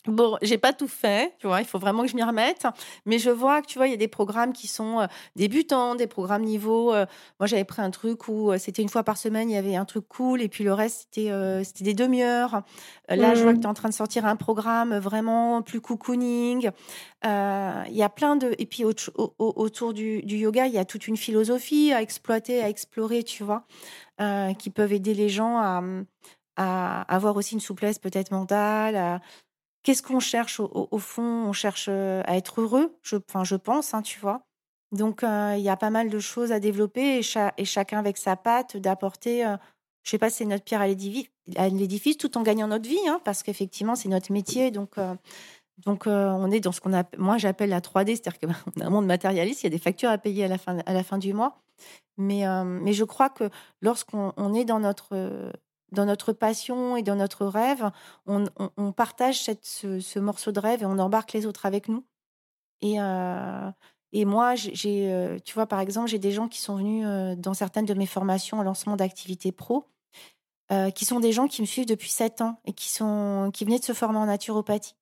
[0.08, 2.66] Bon, j'ai pas tout fait, tu vois, il faut vraiment que je m'y remette.
[3.06, 5.94] Mais je vois que, tu vois, il y a des programmes qui sont euh, débutants,
[5.94, 6.92] des programmes niveau.
[6.92, 7.06] Euh,
[7.40, 9.76] moi, j'avais pris un truc où euh, c'était une fois par semaine, il y avait
[9.76, 11.32] un truc cool, et puis le reste, c'était
[11.64, 12.64] c'était des demi-heures.
[13.10, 13.62] Là, je vois que mmh.
[13.62, 16.72] tu es en train de sortir un programme vraiment plus cocooning.
[17.24, 17.30] Il
[17.96, 18.56] y a plein de.
[18.58, 22.70] Et puis, autour du, du, yoga, il y a toute une philosophie à exploiter, à
[22.70, 23.66] explorer, tu vois,
[24.58, 25.84] qui peuvent aider les gens à,
[26.58, 29.22] à avoir aussi une souplesse peut-être mentale, à
[29.84, 31.46] qu'est-ce qu'on cherche au, fond?
[31.48, 34.44] On cherche euh, à être heureux, je, enfin, je pense, hein, tu vois.
[34.92, 38.36] Donc, euh, il y a pas mal de choses à développer et, chacun avec sa
[38.36, 39.56] patte d'apporter, euh,
[40.04, 43.44] je sais pas, c'est notre pierre à l'édifice, tout en gagnant notre vie, hein, parce
[43.44, 44.72] qu'effectivement, c'est notre métier.
[44.72, 44.96] Donc,
[45.86, 48.90] donc on est dans ce qu'on a, moi j'appelle la 3D, c'est-à-dire qu'on a un
[48.90, 51.18] monde matérialiste, il y a des factures à payer à la fin, à la fin
[51.18, 51.62] du mois.
[52.18, 53.50] Mais, mais je crois que
[53.82, 55.52] lorsqu'on est dans notre
[55.92, 57.92] dans notre passion et dans notre rêve,
[58.26, 62.06] on, partage ce, morceau de rêve et on embarque les autres avec nous.
[62.82, 63.72] Et, euh,
[64.14, 67.36] et moi, j'ai, euh, tu vois, par exemple, j'ai des gens qui sont venus euh,
[67.36, 69.88] dans certaines de mes formations en lancement d'activités pro,
[70.96, 73.80] qui sont des gens qui me suivent depuis sept ans et qui, sont, qui venaient
[73.80, 74.96] de se former en naturopathie.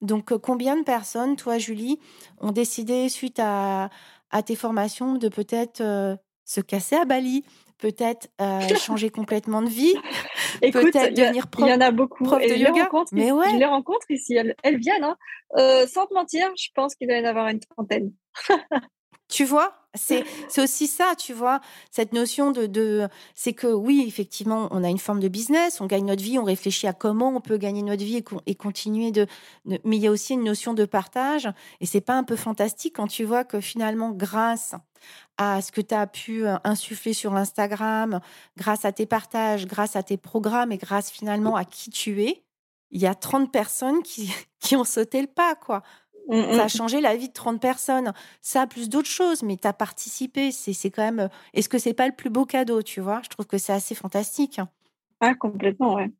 [0.00, 1.98] Donc, combien de personnes, toi, Julie,
[2.38, 3.90] ont décidé, suite à
[4.46, 5.82] tes formations, de peut-être
[6.44, 7.44] se casser à Bali,
[7.80, 9.94] peut-être euh, changer complètement de vie,
[10.60, 12.24] peut-être devenir prof, il y en a beaucoup.
[12.24, 12.88] prof de yoga.
[13.12, 13.50] Mais ouais.
[13.50, 15.04] Je les rencontre ici, elles, elles viennent.
[15.04, 15.16] Hein.
[15.56, 18.12] Euh, sans te mentir, je pense qu'il doit y en avoir une trentaine.
[19.28, 20.24] Tu vois, c'est
[20.58, 25.20] aussi ça, tu vois, cette notion de, c'est que oui, effectivement, on a une forme
[25.20, 28.22] de business, on gagne notre vie, on réfléchit à comment on peut gagner notre vie
[28.46, 29.26] et, continuer de,
[29.66, 31.48] mais il y a aussi une notion de partage
[31.80, 34.74] et c'est pas un peu fantastique quand tu vois que finalement, grâce
[35.38, 38.20] à ce que tu as pu euh, insuffler sur Instagram,
[38.56, 42.44] grâce à tes partages, grâce à tes programmes et grâce finalement à qui tu es,
[42.90, 45.82] il y a 30 personnes qui, qui ont sauté le pas, quoi.
[46.30, 48.12] Mmh, ça a changé la vie de 30 personnes.
[48.40, 50.52] Ça, plus d'autres choses, mais tu as participé.
[50.52, 51.28] C'est quand même.
[51.54, 53.20] Est-ce que c'est pas le plus beau cadeau, tu vois?
[53.24, 54.60] Je trouve que c'est assez fantastique.
[55.20, 56.10] Ah, complètement, ouais.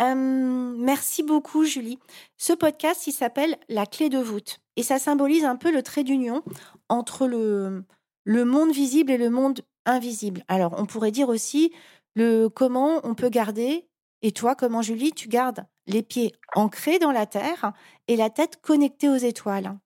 [0.00, 1.98] merci beaucoup, Julie.
[2.36, 4.58] Ce podcast, il s'appelle La clé de voûte.
[4.76, 6.42] Et ça symbolise un peu le trait d'union
[6.88, 7.84] entre le,
[8.24, 10.44] le monde visible et le monde invisible.
[10.48, 11.72] Alors, on pourrait dire aussi
[12.14, 13.88] le comment on peut garder,
[14.22, 17.72] et toi, comment, Julie, tu gardes les pieds ancrés dans la terre
[18.08, 19.78] et la tête connectée aux étoiles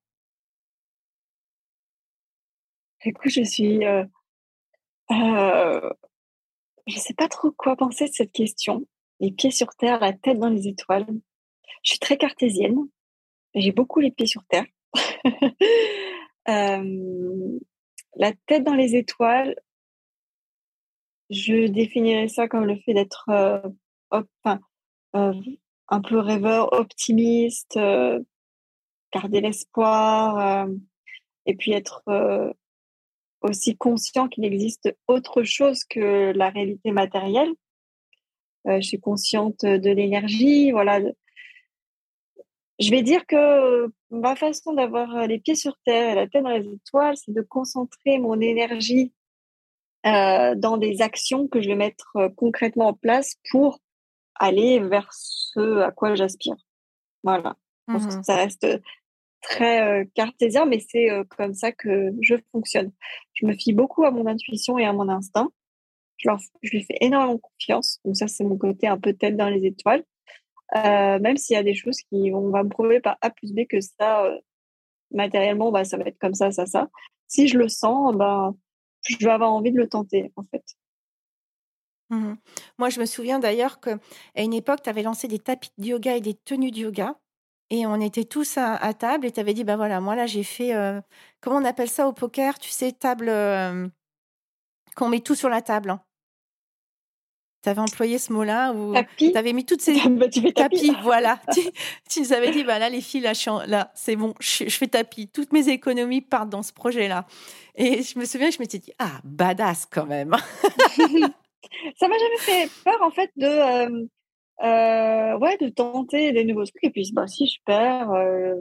[3.04, 3.84] Écoute, je suis.
[3.84, 4.04] Euh,
[5.12, 5.92] euh,
[6.88, 8.84] je ne sais pas trop quoi penser de cette question.
[9.20, 11.06] Les pieds sur terre, la tête dans les étoiles.
[11.82, 12.76] Je suis très cartésienne.
[13.54, 14.66] J'ai beaucoup les pieds sur terre.
[16.48, 17.58] Euh,
[18.14, 19.56] la tête dans les étoiles,
[21.28, 23.28] je définirais ça comme le fait d'être
[25.88, 27.78] un peu rêveur, optimiste,
[29.12, 30.66] garder l'espoir,
[31.46, 32.02] et puis être
[33.42, 37.52] aussi conscient qu'il existe autre chose que la réalité matérielle.
[38.66, 41.00] je suis consciente de l'énergie, voilà.
[42.78, 46.50] Je vais dire que ma façon d'avoir les pieds sur terre et la tête dans
[46.50, 49.12] les étoiles, c'est de concentrer mon énergie
[50.04, 53.80] dans des actions que je vais mettre concrètement en place pour
[54.38, 56.56] aller vers ce à quoi j'aspire.
[57.22, 57.56] Voilà.
[57.88, 58.66] Mmh ça reste
[59.42, 62.90] très cartésien, mais c'est comme ça que je fonctionne.
[63.34, 65.50] Je me fie beaucoup à mon intuition et à mon instinct.
[66.16, 66.28] Je,
[66.62, 68.00] je lui fais énormément confiance.
[68.04, 70.04] Donc ça, c'est mon côté un peu tête dans les étoiles.
[70.74, 73.66] même s'il y a des choses qui vont va me prouver par A plus B
[73.68, 74.28] que ça,
[75.12, 76.88] matériellement, bah, ça va être comme ça, ça, ça.
[77.28, 78.52] Si je le sens, bah,
[79.02, 80.64] je vais avoir envie de le tenter, en fait.
[82.10, 82.34] Mmh
[82.78, 83.98] Moi, je me souviens d'ailleurs qu'à
[84.36, 87.16] une époque, tu avais lancé des tapis de yoga et des tenues de yoga.
[87.70, 90.44] Et on était tous à, table et tu avais dit, bah voilà, moi là, j'ai
[90.44, 91.00] fait, euh,
[91.40, 92.60] comment on appelle ça au poker?
[92.60, 93.88] Tu sais, table, euh,
[94.94, 95.90] qu'on met tout sur la table.
[95.90, 96.00] Hein.
[97.62, 101.40] Tu avais employé ce mot-là ou tu avais mis toutes ces bah, tapis, voilà.
[102.08, 103.32] tu, nous avais dit, bah là, les filles, là,
[103.66, 105.26] là c'est bon, je, fais tapis.
[105.26, 107.26] Toutes mes économies partent dans ce projet-là.
[107.74, 110.36] Et je me souviens, je m'étais dit, ah, badass quand même.
[111.96, 114.06] ça m'a jamais fait peur en fait de euh,
[114.62, 118.54] euh, ouais de tenter des nouveaux trucs et puis bah si je perds euh,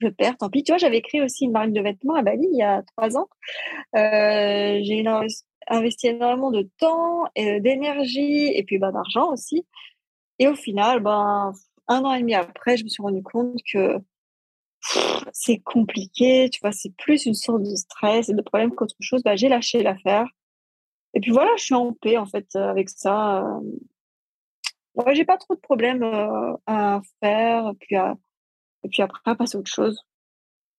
[0.00, 2.46] je perds tant pis tu vois j'avais écrit aussi une marque de vêtements à Bali
[2.52, 3.28] il y a trois ans
[3.94, 5.04] j'ai
[5.68, 9.66] investi énormément de temps et d'énergie et puis bah d'argent aussi
[10.38, 11.52] et au final ben
[11.88, 14.00] un an et demi après je me suis rendu compte que
[15.32, 19.22] c'est compliqué, tu vois, c'est plus une source de stress et de problèmes qu'autre chose.
[19.22, 20.26] Bah, j'ai lâché l'affaire.
[21.14, 23.44] Et puis voilà, je suis en paix en fait euh, avec ça.
[24.94, 29.34] Ouais, j'ai pas trop de problèmes euh, à faire, et puis, et puis après à
[29.34, 30.04] passer à autre chose,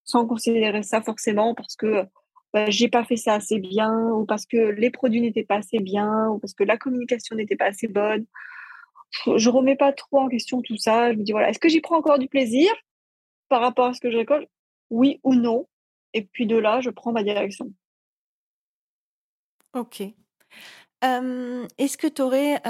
[0.04, 2.06] sans considérer ça forcément parce que
[2.54, 5.80] bah, j'ai pas fait ça assez bien, ou parce que les produits n'étaient pas assez
[5.80, 8.26] bien, ou parce que la communication n'était pas assez bonne.
[9.36, 11.12] Je remets pas trop en question tout ça.
[11.14, 12.72] Je me dis voilà, est-ce que j'y prends encore du plaisir
[13.50, 14.50] par rapport à ce que je récolte?
[14.90, 15.68] Oui ou non
[16.14, 17.72] Et puis de là, je prends ma direction.
[19.74, 20.02] Ok.
[21.02, 22.62] est-ce que tu aurais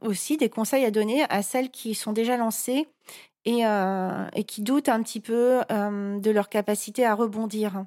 [0.00, 2.88] aussi des conseils à donner à celles qui sont déjà lancées
[3.44, 7.84] et, et qui doutent un petit peu de leur capacité à rebondir?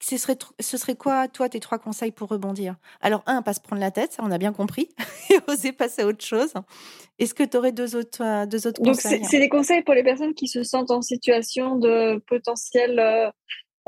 [0.00, 2.76] Ce serait, ce serait quoi, toi, tes trois conseils pour rebondir?
[3.00, 4.90] Alors, un, pas se prendre la tête, ça, on a bien compris,
[5.30, 6.52] et oser passer à autre chose.
[7.18, 9.20] Est-ce que tu aurais deux autres, deux autres conseils?
[9.20, 13.32] Donc, c'est des conseils pour les personnes qui se sentent en situation de potentiel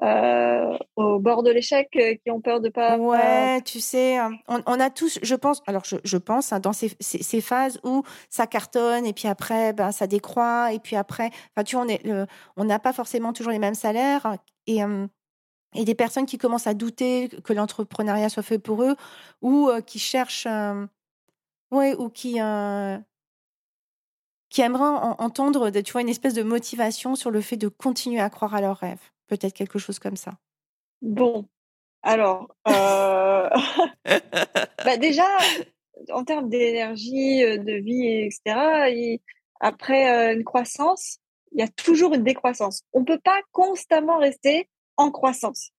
[0.03, 2.99] euh, au bord de l'échec, euh, qui ont peur de pas.
[2.99, 6.91] Ouais, tu sais, hein, on, a tous, je pense, alors je, pense hein, dans ces,
[7.01, 11.65] ces, phases où ça cartonne et puis après, ben ça décroît et puis après, enfin
[11.65, 11.87] tu vois,
[12.57, 14.83] on n'a pas forcément toujours les mêmes salaires et
[15.75, 18.97] et des personnes qui commencent à douter que l'entrepreneuriat soit fait pour eux
[19.43, 20.49] ou euh, qui cherchent,
[21.71, 22.39] ouais, ou qui
[24.49, 28.31] qui aimeraient entendre, tu vois, une espèce de motivation sur le fait de continuer à
[28.31, 29.11] croire à leurs rêves.
[29.27, 30.39] Peut-être quelque chose comme ça.
[31.03, 31.47] Bon,
[32.07, 33.51] alors, euh,
[34.85, 35.27] bah déjà,
[36.11, 39.19] en termes d'énergie, euh, de vie, etc.,
[39.59, 41.19] après euh, une croissance,
[41.51, 42.83] il y a toujours une décroissance.
[42.93, 45.73] On ne peut pas constamment rester en croissance.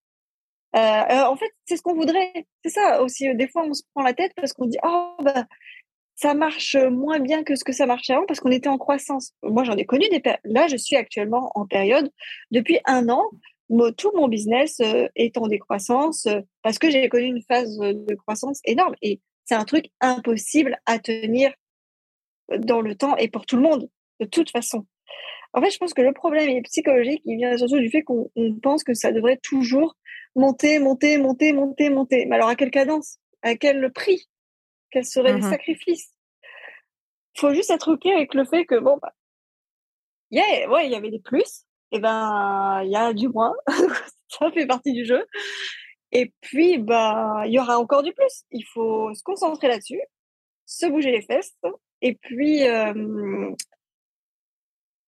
[0.74, 2.46] en fait, c'est ce qu'on voudrait.
[2.66, 3.34] C'est ça aussi.
[3.34, 5.46] Des fois, on se prend la tête parce qu'on dit, oh, bah,
[6.18, 9.34] ça marche moins bien que ce que ça marchait avant parce qu'on était en croissance.
[9.44, 12.12] Moi, j'en ai connu des là, je suis actuellement en période
[12.52, 13.24] depuis un an.
[13.98, 18.16] tout mon business euh, est en décroissance euh, parce que j'ai connu une phase de
[18.16, 21.54] croissance énorme et c'est un truc impossible à tenir
[22.58, 23.88] dans le temps et pour tout le monde
[24.20, 24.86] de toute façon.
[25.54, 27.22] En fait, je pense que le problème est psychologique.
[27.26, 28.30] Il vient surtout du fait qu'on
[28.62, 29.96] pense que ça devrait toujours
[30.36, 32.26] monter, monter, monter, monter, monter.
[32.26, 33.20] Mais alors à quelle cadence?
[33.44, 34.28] À quel prix?
[34.92, 36.14] Quels seraient les mmh sacrifices?
[37.36, 39.14] Il faut juste être OK avec le fait que, bon, bah,
[40.32, 43.54] yeah, ouais, il y avait des plus, et ben, il y a du moins,
[44.28, 45.26] ça fait partie du jeu.
[46.12, 48.44] Et puis, bah, il y aura encore du plus.
[48.52, 50.02] Il faut se concentrer là-dessus,
[50.66, 51.56] se bouger les fesses,
[52.02, 52.62] et puis,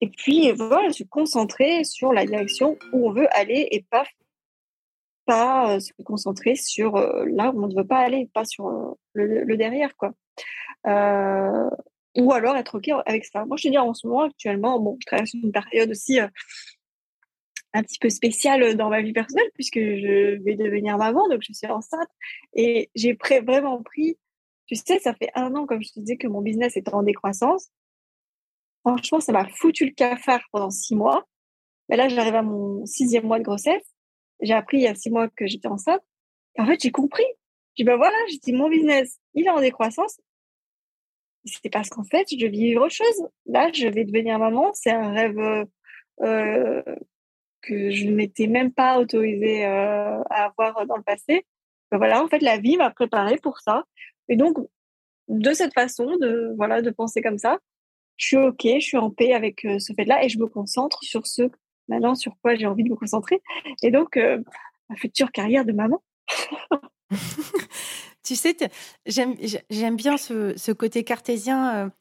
[0.01, 4.05] et puis, voilà, se concentrer sur la direction où on veut aller et pas
[5.29, 10.13] se concentrer sur là où on ne veut pas aller, pas sur le, derrière, quoi.
[10.85, 13.45] ou alors être OK avec ça.
[13.45, 16.19] Moi, je te dis, en ce moment, actuellement, bon, je traverse une période aussi
[17.73, 21.53] un petit peu spéciale dans ma vie personnelle, puisque je vais devenir maman, donc je
[21.53, 22.09] suis enceinte.
[22.53, 24.17] Et j'ai vraiment pris,
[24.65, 27.03] tu sais, ça fait un an, comme je te disais, que mon business est en
[27.03, 27.69] décroissance.
[28.85, 31.25] franchement, ça m'a foutu le cafard pendant six mois.
[31.89, 33.88] Mais là, j'arrive à mon sixième mois de grossesse.
[34.41, 36.01] J'ai appris il y a six mois que j'étais enceinte.
[36.57, 37.25] En fait, j'ai compris.
[37.75, 40.19] J'ai dit, ben voilà, j'ai dit, mon business, il est en décroissance.
[41.45, 43.27] C'était parce qu'en fait, je vivre autre chose.
[43.45, 44.71] Là, je vais devenir maman.
[44.73, 45.67] C'est un rêve
[46.21, 46.83] euh,
[47.61, 51.45] que je ne m'étais même pas autorisée euh, à avoir dans le passé.
[51.91, 53.83] Ben voilà, en fait, la vie m'a préparée pour ça.
[54.27, 54.57] Et donc,
[55.27, 57.59] de cette façon, de voilà, de penser comme ça,
[58.17, 60.99] je suis ok, je suis en paix avec euh, ce fait-là et je me concentre
[61.03, 61.49] sur ce
[61.89, 63.41] maintenant sur quoi j'ai envie de me concentrer.
[63.83, 64.39] Et donc, euh,
[64.89, 66.01] ma future carrière de maman.
[68.23, 68.55] tu sais,
[69.05, 71.91] j'aime bien ce, côté cartésien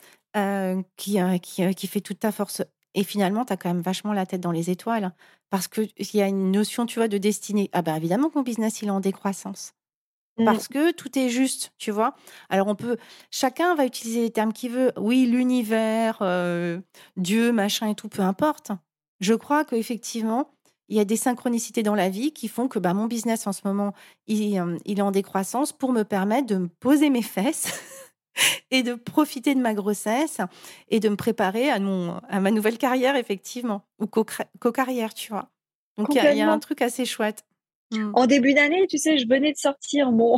[0.97, 2.63] qui, qui, qui fait toute ta force.
[2.95, 5.13] Et finalement, tu as quand même vachement la tête dans les étoiles.
[5.51, 7.71] Parce qu'il y a une notion, tu vois, de destinée.
[7.73, 9.73] Ah ben évidemment que mon business, il est en décroissance.
[10.37, 10.45] Mmh.
[10.45, 12.15] Parce que tout est juste, tu vois.
[12.49, 12.97] Alors on peut,
[13.31, 14.93] chacun va utiliser les termes qu'il veut.
[14.97, 16.81] Oui, l'univers, euh,
[17.17, 18.73] Dieu, machin et tout, peu importe.
[19.21, 20.51] Je crois qu'effectivement,
[20.89, 23.53] il y a des synchronicités dans la vie qui font que bah, mon business en
[23.53, 23.93] ce moment,
[24.27, 27.81] il, euh, il est en décroissance pour me permettre de me poser mes fesses
[28.71, 30.41] et de profiter de ma grossesse
[30.89, 35.51] et de me préparer à, mon, à ma nouvelle carrière, effectivement, ou co-carrière, tu vois.
[35.99, 37.45] Donc, il y, a un truc assez chouette.
[37.91, 38.13] Mmh.
[38.15, 40.37] En début d'année, tu sais, je venais de sortir mon,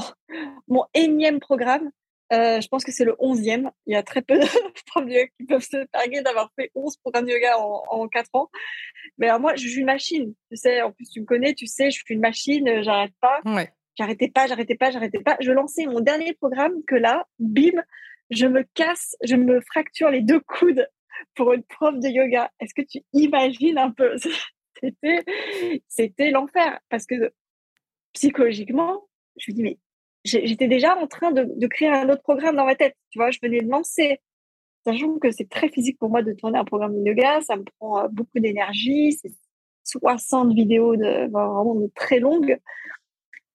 [0.68, 1.90] mon énième programme.
[2.32, 3.70] Euh, je pense que c'est le onzième.
[3.86, 4.44] Il y a très peu de
[4.86, 8.08] profs de yoga qui peuvent se targuer d'avoir fait 11 programmes de yoga en, en
[8.08, 8.50] 4 ans.
[9.18, 10.34] Mais alors moi, je suis une machine.
[10.50, 13.40] Tu sais, en plus, tu me connais, tu sais, je suis une machine, j'arrête pas.
[13.44, 13.72] Ouais.
[13.98, 15.36] J'arrêtais pas, j'arrêtais pas, j'arrêtais pas.
[15.40, 17.82] Je lançais mon dernier programme que là, bim,
[18.30, 20.88] je me casse, je me fracture les deux coudes
[21.34, 22.50] pour une prof de yoga.
[22.60, 24.16] Est-ce que tu imagines un peu?
[24.82, 25.22] C'était,
[25.88, 27.34] c'était l'enfer parce que
[28.14, 29.78] psychologiquement, je me dis mais
[30.24, 32.96] j'étais déjà en train de, créer un autre programme dans ma tête.
[33.10, 34.20] Tu vois, je venais de lancer,
[34.84, 37.64] sachant que c'est très physique pour moi de tourner un programme de yoga, ça me
[37.78, 39.32] prend euh, beaucoup d'énergie, c'est
[39.84, 42.58] 60 vidéos vraiment de très longues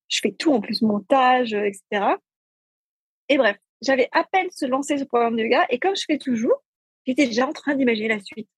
[0.08, 2.16] je fais tout en plus, montage, euh, etc.
[3.30, 6.18] Et bref, j'avais à peine se lancer ce programme de yoga et comme je fais
[6.18, 6.64] toujours,
[7.06, 8.50] j'étais déjà en train d'imaginer la suite.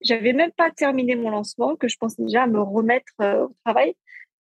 [0.00, 3.56] J'avais même pas terminé mon lancement que je pensais déjà à me remettre euh, au
[3.64, 3.94] travail.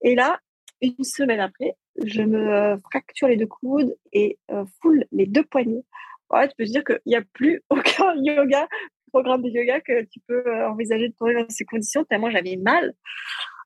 [0.01, 0.39] Et là,
[0.81, 4.37] une semaine après, je me euh, fracture les deux coudes et
[4.81, 5.83] foule les deux poignets.
[6.29, 8.67] Ouais, tu peux te dire qu'il n'y a plus aucun yoga,
[9.11, 12.93] programme de yoga que tu peux envisager de tourner dans ces conditions, tellement j'avais mal.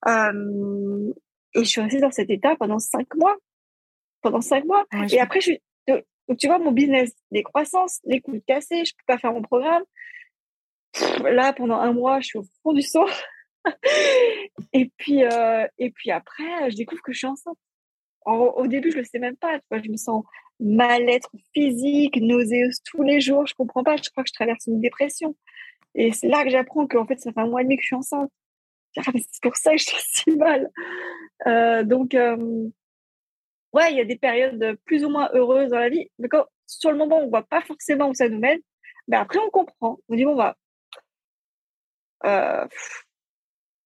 [0.07, 1.13] Euh,
[1.55, 3.35] et je suis restée dans cet état pendant cinq mois.
[4.21, 4.85] Pendant cinq mois.
[5.11, 5.61] et après, je suis.
[5.87, 9.41] Donc, tu vois, mon business, des croissances, les coups cassés, je peux pas faire mon
[9.41, 9.83] programme.
[11.23, 13.09] là, pendant un mois, je suis au fond du saut.
[14.73, 17.57] et puis, euh, et puis après, je découvre que je suis enceinte.
[18.25, 19.59] au début, je le sais même pas.
[19.71, 20.23] Je me sens
[20.59, 23.45] mal-être physique, nauséeuse tous les jours.
[23.45, 23.97] Je comprends pas.
[23.97, 25.35] Je crois que je traverse une dépression.
[25.95, 27.87] Et c'est là que j'apprends qu'en fait, ça fait un mois et demi que je
[27.87, 28.31] suis enceinte.
[28.95, 30.69] Ah, c'est pour ça que je suis si mal.
[31.47, 32.37] Euh, donc, euh,
[33.73, 36.11] ouais, il y a des périodes plus ou moins heureuses dans la vie.
[36.19, 38.59] Mais quand, sur le moment, on voit pas forcément où ça nous mène,
[39.07, 39.97] mais après, on comprend.
[40.09, 40.55] On dit, bon, bah,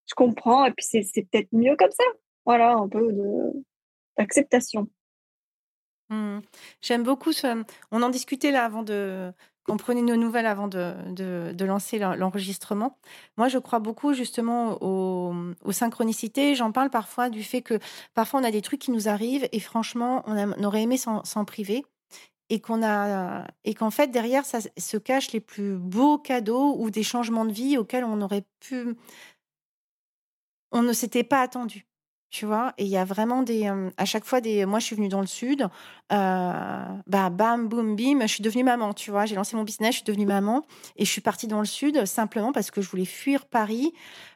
[0.08, 2.04] je comprends, et puis c'est, peut-être mieux comme ça.
[2.46, 3.14] Voilà, un peu
[4.18, 4.88] d'acceptation.
[6.10, 6.40] Mmh.
[6.82, 7.64] J'aime beaucoup ce.
[7.92, 9.34] On en discutait là avant de,
[9.68, 12.98] on prenait nos nouvelles avant de, lancer l'enregistrement.
[13.38, 15.34] Moi, je crois beaucoup justement aux,
[15.72, 16.56] synchronicités.
[16.56, 17.80] J'en parle parfois du fait que
[18.14, 21.84] parfois on a des trucs qui nous arrivent et franchement, on, aurait aimé s'en priver
[22.50, 26.90] et qu'on a et qu'en fait derrière ça se cachent les plus beaux cadeaux ou
[26.90, 28.96] des changements de vie auxquels on aurait pu
[30.72, 31.88] on ne s'était pas attendu
[32.30, 32.74] tu vois?
[32.78, 35.22] Et il y a vraiment des à chaque fois des moi je suis venue dans
[35.22, 35.68] le sud
[36.12, 39.26] euh, bah bam boum bim je suis devenue maman tu vois?
[39.26, 40.64] J'ai lancé mon business je suis devenue maman
[40.98, 43.94] et je suis partie dans le sud simplement parce que je voulais fuir Paris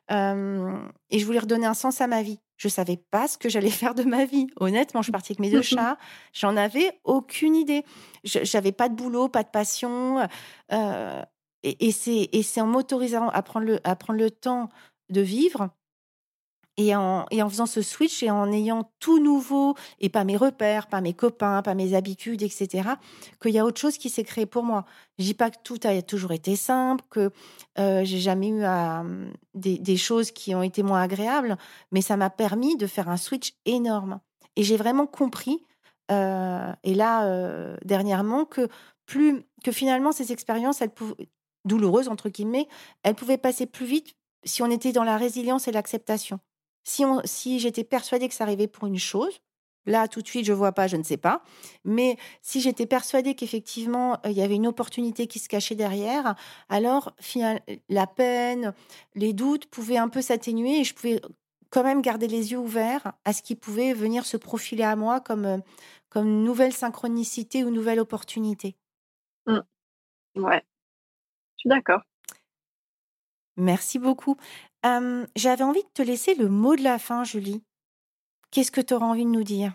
[0.10, 2.40] et je voulais redonner un sens à ma vie.
[2.58, 4.48] Je savais pas ce que j'allais faire de ma vie.
[4.58, 5.98] Honnêtement je suis partie avec mes deux chats
[6.34, 7.84] j'en avais aucune idée.
[8.24, 10.26] J'avais pas de boulot pas de passion
[10.72, 14.70] et, et c'est et c'est en m'autorisant à prendre le à prendre le temps
[15.10, 15.70] de vivre
[16.78, 21.02] et en, faisant ce switch et en ayant tout nouveau, et pas mes repères, pas
[21.02, 22.90] mes copains, pas mes habitudes, etc.,
[23.42, 24.86] qu'il y a autre chose qui s'est créé pour moi.
[25.20, 27.32] Je dis pas que tout a toujours été simple, que
[27.78, 29.04] euh, j'ai jamais eu à,
[29.54, 31.58] des, choses qui ont été moins agréables,
[31.92, 34.20] mais ça m'a permis de faire un switch énorme.
[34.56, 35.64] Et j'ai vraiment compris,
[36.12, 38.70] euh, et là, euh, dernièrement, que
[39.06, 40.92] plus que finalement ces expériences, elles
[41.66, 42.68] douloureuses entre guillemets,
[43.04, 46.40] elles pouvaient passer plus vite si on était dans la résilience et l'acceptation.
[46.84, 49.42] Si, si j'étais persuadée que ça arrivait pour une chose,
[49.88, 51.42] Là, tout de suite, je vois pas, je ne sais pas.
[51.86, 56.36] Mais si j'étais persuadée qu'effectivement, il y avait une opportunité qui se cachait derrière,
[56.70, 57.16] alors
[57.90, 58.74] la peine,
[59.16, 61.20] les doutes pouvaient un peu s'atténuer et je pouvais
[61.72, 65.20] quand même garder les yeux ouverts à ce qui pouvait venir se profiler à moi
[65.20, 65.64] comme,
[66.10, 68.76] comme nouvelle synchronicité ou nouvelle opportunité.
[69.48, 69.60] Mmh.
[70.36, 70.62] Ouais,
[71.56, 72.02] je suis d'accord.
[73.58, 74.38] Merci beaucoup.
[74.84, 77.64] J'avais envie de te laisser le mot de la fin, Julie.
[78.52, 79.74] Qu'est-ce que tu auras envie de nous dire?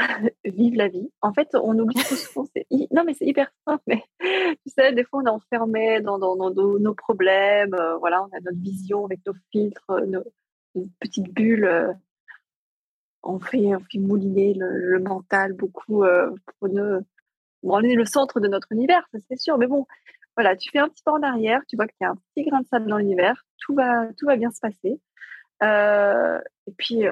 [0.44, 1.10] Vive la vie.
[1.20, 2.48] En fait, on oublie trop souvent.
[2.90, 3.96] Non, mais c'est hyper simple.
[4.20, 7.74] Tu sais, des fois, on est enfermé dans, nos, problèmes.
[7.74, 10.24] Euh, voilà, on a notre vision avec nos filtres, euh, nos,
[11.00, 11.96] petites bulles.
[13.24, 16.04] Euh, on, fait, on fait mouliner le, mental beaucoup
[16.58, 17.00] pour ne.
[17.62, 19.58] Est le centre de notre univers, ça c'est sûr.
[19.58, 19.86] Mais bon,
[20.34, 22.48] voilà, tu fais un petit pas en arrière, tu vois qu'il y a un petit
[22.48, 24.98] grain de sable dans l'univers, tout va, tout va bien se passer.
[25.62, 27.04] et puis,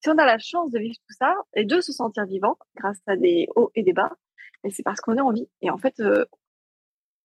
[0.00, 3.00] si on a la chance de vivre tout ça et de se sentir vivant grâce
[3.06, 4.10] à des hauts et des bas,
[4.64, 5.48] et c'est parce qu'on est en vie.
[5.62, 6.24] Et en fait, euh,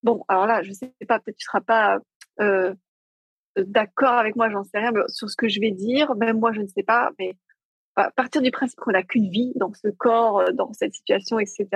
[0.03, 1.99] bon, alors là, je sais pas, peut-être tu seras pas
[2.39, 2.74] euh,
[3.57, 6.61] d'accord avec moi, j'en sais rien, sur ce que je vais dire, même moi, je
[6.61, 7.36] ne sais pas, mais
[8.15, 11.67] partir du principe qu'on n'a qu'une vie dans ce corps, euh, dans cette situation, etc.,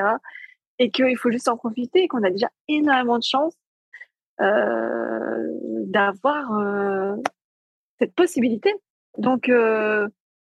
[0.80, 3.56] et qu'il faut juste en profiter, et qu'on a déjà énormément de chance
[5.88, 6.52] d'avoir
[7.98, 8.72] cette possibilité.
[9.18, 9.50] Donc,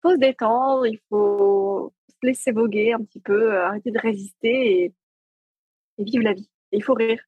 [0.01, 4.83] faut se détendre, il faut se laisser voguer un petit peu, euh, arrêter de résister
[4.83, 4.93] et,
[5.97, 6.49] vivre la vie.
[6.71, 7.21] il faut rire.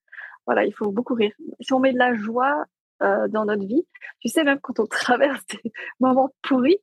[0.46, 1.34] Voilà, il faut beaucoup rire.
[1.60, 2.66] Si on met de la joie
[3.02, 3.86] euh, dans notre vie,
[4.20, 6.80] tu sais, même quand on traverse des moments pourris,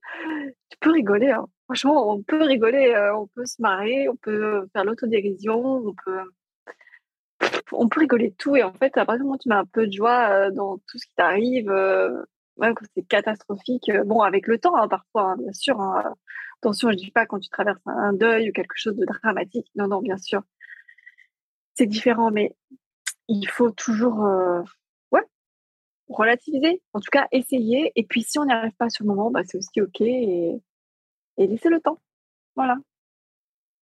[0.70, 1.30] tu peux rigoler.
[1.30, 1.46] Hein.
[1.66, 6.20] Franchement, on peut rigoler, euh, on peut se marrer, on peut faire l'autodérision, on peut,
[7.72, 8.56] on peut rigoler tout.
[8.56, 10.78] Et en fait, à partir du moment où tu mets un peu de joie dans
[10.78, 11.70] tout ce qui t'arrive,
[12.58, 15.80] même quand c'est catastrophique, euh, bon, avec le temps, hein, parfois, hein, bien sûr.
[16.60, 19.70] Attention, je dis pas quand tu traverses un deuil ou quelque chose de dramatique.
[19.76, 20.42] Non, non, bien sûr.
[21.74, 22.56] C'est différent, mais
[23.28, 24.62] il faut toujours, euh,
[26.08, 26.82] relativiser.
[26.92, 27.92] En tout cas, essayer.
[27.96, 30.60] Et puis, si on n'y arrive pas sur le moment, bah, c'est aussi OK et,
[31.38, 32.00] et laisser le temps.
[32.56, 32.76] Voilà.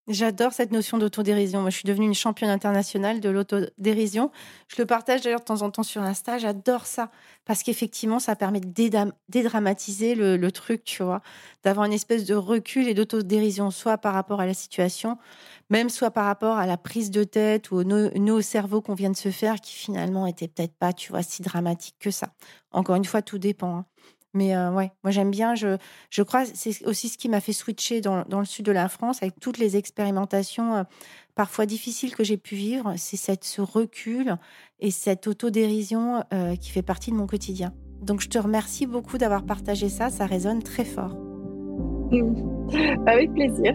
[0.09, 1.63] J'adore cette notion d'autodérision.
[1.63, 4.31] Moi, je suis devenue une championne internationale de l'autodérision.
[4.69, 6.39] Je le partage d'ailleurs de temps en temps sur Insta.
[6.39, 7.11] J'adore ça
[7.45, 11.23] parce qu'effectivement, ça permet de dédramatiser le, truc, tu vois,
[11.65, 15.19] d'avoir une espèce de recul et d'autodérision, soit par rapport à la situation,
[15.71, 19.11] même soit par rapport à la prise de tête ou au nos cerveau qu'on vient
[19.11, 22.29] de se faire, qui finalement était peut-être pas, tu vois, si dramatique que ça.
[22.71, 23.79] Encore une fois, tout dépend.
[23.79, 23.87] Hein.
[24.37, 25.55] Mais euh, ouais, moi j'aime bien.
[25.55, 25.79] Je,
[26.11, 28.89] je crois c'est aussi ce qui m'a fait switcher dans, dans, le sud de la
[28.89, 30.83] France avec toutes les expérimentations euh,
[31.35, 32.93] parfois difficiles que j'ai pu vivre.
[32.99, 34.37] C'est ce recul
[34.79, 37.73] et cette autodérision euh, qui fait partie de mon quotidien.
[38.03, 40.11] Donc je te remercie beaucoup d'avoir partagé ça.
[40.11, 41.17] Ça résonne très fort.
[43.07, 43.75] Avec plaisir.